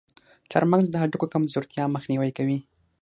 [0.51, 2.57] چارمغز د هډوکو کمزورتیا مخنیوی کوي.